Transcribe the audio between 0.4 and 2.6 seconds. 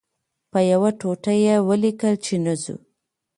په یوه ټوټو یې ولیکل چې نه